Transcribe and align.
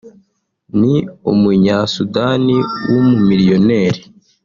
ni 0.79 0.95
umunya-Sudani 1.31 2.57
w’umumiliyoneri 2.91 4.01